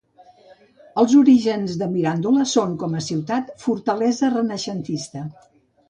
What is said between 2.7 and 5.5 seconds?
com a ciutat-fortalesa renaixentista.